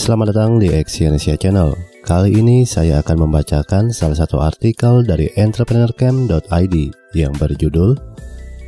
[0.00, 1.76] Selamat datang di Exyonesia Channel.
[2.00, 6.76] Kali ini saya akan membacakan salah satu artikel dari entrepreneurcamp.id
[7.12, 8.00] yang berjudul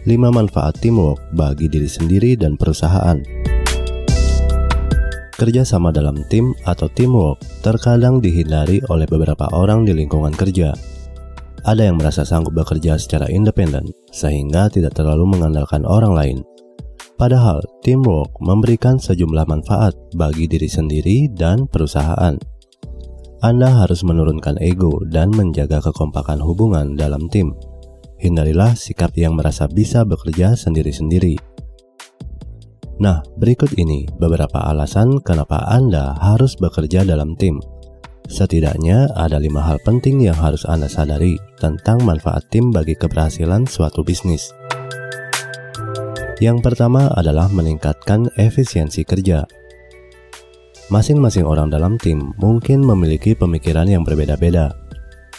[0.05, 3.17] 5 manfaat teamwork bagi diri sendiri dan perusahaan.
[5.33, 10.77] Kerja sama dalam tim atau teamwork terkadang dihindari oleh beberapa orang di lingkungan kerja.
[11.65, 16.39] Ada yang merasa sanggup bekerja secara independen, sehingga tidak terlalu mengandalkan orang lain.
[17.21, 22.35] Padahal, teamwork memberikan sejumlah manfaat bagi diri sendiri dan perusahaan.
[23.43, 27.51] Anda harus menurunkan ego dan menjaga kekompakan hubungan dalam tim.
[28.23, 31.35] Hindarilah sikap yang merasa bisa bekerja sendiri-sendiri.
[33.03, 37.59] Nah, berikut ini beberapa alasan kenapa Anda harus bekerja dalam tim.
[38.31, 44.07] Setidaknya ada lima hal penting yang harus Anda sadari tentang manfaat tim bagi keberhasilan suatu
[44.07, 44.55] bisnis.
[46.43, 49.47] Yang pertama adalah meningkatkan efisiensi kerja.
[50.91, 54.75] Masing-masing orang dalam tim mungkin memiliki pemikiran yang berbeda-beda.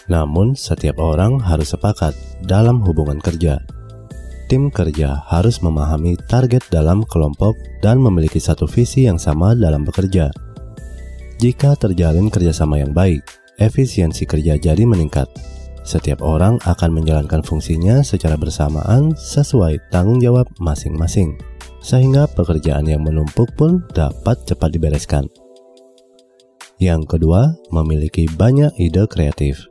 [0.08, 2.16] Namun, setiap orang harus sepakat
[2.48, 3.60] dalam hubungan kerja.
[4.48, 10.32] Tim kerja harus memahami target dalam kelompok dan memiliki satu visi yang sama dalam bekerja.
[11.36, 13.28] Jika terjalin kerjasama yang baik,
[13.60, 15.28] efisiensi kerja jadi meningkat
[15.84, 21.36] setiap orang akan menjalankan fungsinya secara bersamaan sesuai tanggung jawab masing-masing,
[21.84, 25.28] sehingga pekerjaan yang menumpuk pun dapat cepat dibereskan.
[26.80, 29.68] Yang kedua, memiliki banyak ide kreatif.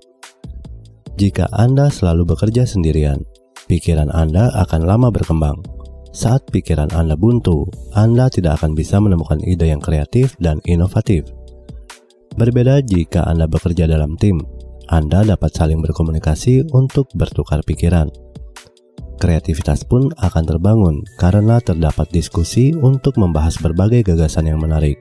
[1.17, 3.21] Jika Anda selalu bekerja sendirian,
[3.69, 5.61] pikiran Anda akan lama berkembang.
[6.13, 11.25] Saat pikiran Anda buntu, Anda tidak akan bisa menemukan ide yang kreatif dan inovatif.
[12.37, 14.41] Berbeda jika Anda bekerja dalam tim,
[14.93, 18.13] anda dapat saling berkomunikasi untuk bertukar pikiran.
[19.17, 25.01] Kreativitas pun akan terbangun karena terdapat diskusi untuk membahas berbagai gagasan yang menarik.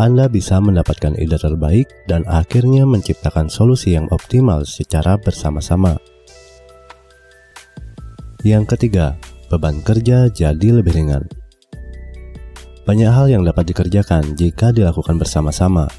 [0.00, 6.00] Anda bisa mendapatkan ide terbaik dan akhirnya menciptakan solusi yang optimal secara bersama-sama.
[8.40, 9.20] Yang ketiga,
[9.52, 11.28] beban kerja jadi lebih ringan.
[12.88, 15.92] Banyak hal yang dapat dikerjakan jika dilakukan bersama-sama,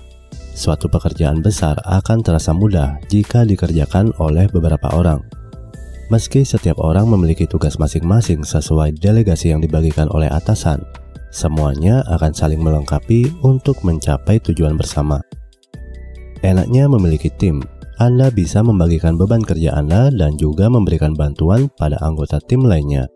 [0.59, 5.23] suatu pekerjaan besar akan terasa mudah jika dikerjakan oleh beberapa orang.
[6.11, 10.83] Meski setiap orang memiliki tugas masing-masing sesuai delegasi yang dibagikan oleh atasan,
[11.31, 15.23] semuanya akan saling melengkapi untuk mencapai tujuan bersama.
[16.43, 17.63] Enaknya memiliki tim,
[18.01, 23.07] Anda bisa membagikan beban kerja Anda dan juga memberikan bantuan pada anggota tim lainnya.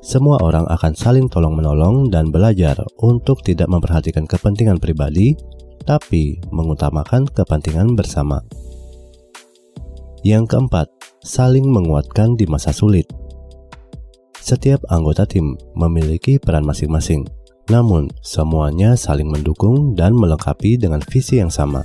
[0.00, 5.36] Semua orang akan saling tolong-menolong dan belajar untuk tidak memperhatikan kepentingan pribadi
[5.90, 8.38] tapi mengutamakan kepentingan bersama.
[10.22, 10.86] Yang keempat,
[11.26, 13.10] saling menguatkan di masa sulit.
[14.38, 17.26] Setiap anggota tim memiliki peran masing-masing,
[17.66, 21.82] namun semuanya saling mendukung dan melengkapi dengan visi yang sama.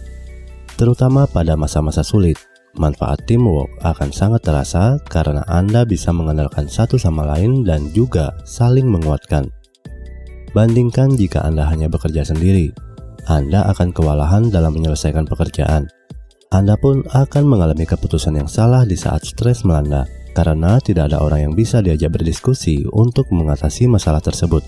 [0.78, 2.38] Terutama pada masa-masa sulit,
[2.78, 8.86] manfaat teamwork akan sangat terasa karena Anda bisa mengandalkan satu sama lain dan juga saling
[8.86, 9.50] menguatkan.
[10.54, 12.72] Bandingkan jika Anda hanya bekerja sendiri,
[13.26, 15.90] anda akan kewalahan dalam menyelesaikan pekerjaan.
[16.54, 20.06] Anda pun akan mengalami keputusan yang salah di saat stres melanda,
[20.38, 24.62] karena tidak ada orang yang bisa diajak berdiskusi untuk mengatasi masalah tersebut.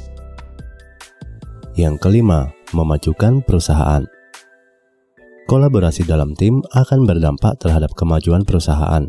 [1.77, 4.01] Yang kelima, memajukan perusahaan.
[5.45, 9.05] Kolaborasi dalam tim akan berdampak terhadap kemajuan perusahaan.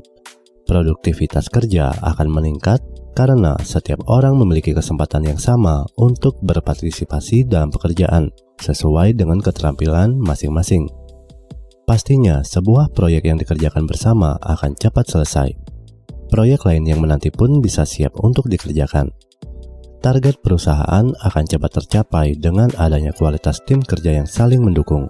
[0.69, 2.84] Produktivitas kerja akan meningkat
[3.16, 8.28] karena setiap orang memiliki kesempatan yang sama untuk berpartisipasi dalam pekerjaan
[8.60, 10.91] sesuai dengan keterampilan masing-masing.
[11.88, 15.48] Pastinya, sebuah proyek yang dikerjakan bersama akan cepat selesai.
[16.28, 19.08] Proyek lain yang menanti pun bisa siap untuk dikerjakan.
[20.04, 25.08] Target perusahaan akan cepat tercapai dengan adanya kualitas tim kerja yang saling mendukung.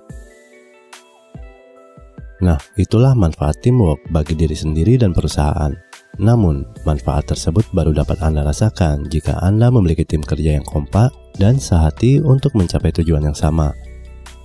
[2.39, 5.88] Nah, itulah manfaat teamwork bagi diri sendiri dan perusahaan.
[6.17, 11.61] Namun, manfaat tersebut baru dapat Anda rasakan jika Anda memiliki tim kerja yang kompak dan
[11.61, 13.77] sehati untuk mencapai tujuan yang sama.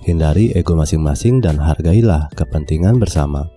[0.04, 3.48] Hindari ego masing-masing dan hargailah kepentingan bersama.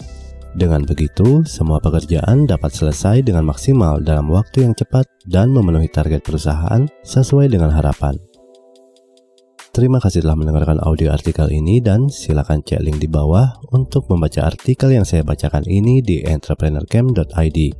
[0.57, 6.25] Dengan begitu, semua pekerjaan dapat selesai dengan maksimal dalam waktu yang cepat dan memenuhi target
[6.25, 8.17] perusahaan sesuai dengan harapan.
[9.77, 14.49] Terima kasih telah mendengarkan audio artikel ini dan silakan cek link di bawah untuk membaca
[14.49, 17.77] artikel yang saya bacakan ini di entrepreneurcamp.id.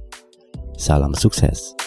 [0.78, 1.87] Salam sukses.